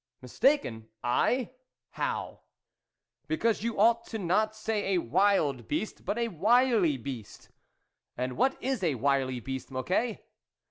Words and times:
"Mistaken? 0.23 0.87
I? 1.03 1.51
How?"" 1.91 2.39
Because 3.27 3.61
you 3.61 3.79
ought 3.79 4.11
not 4.15 4.53
to 4.53 4.57
say 4.59 4.93
a 4.95 4.97
wild 4.97 5.67
beast, 5.67 6.05
but 6.05 6.17
a 6.17 6.29
wily 6.29 6.97
beast."" 6.97 7.49
And 8.17 8.35
what 8.35 8.57
is 8.63 8.81
a 8.81 8.95
wily 8.95 9.39
beast, 9.39 9.69
Mocquet 9.69 10.23